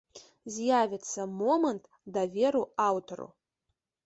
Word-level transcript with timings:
З'явіцца 0.53 1.25
момант 1.41 1.85
даверу 2.17 2.63
аўтару! 2.89 3.29